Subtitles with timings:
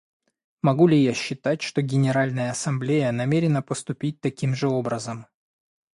[0.63, 5.27] Могу ли я считать, что Генеральная Ассамблея намерена поступить таким же образом?